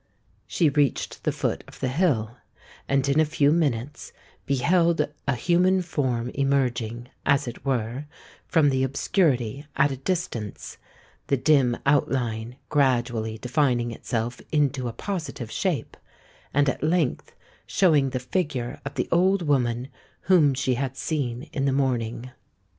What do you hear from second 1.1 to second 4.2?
the foot of the hill, and in a few minutes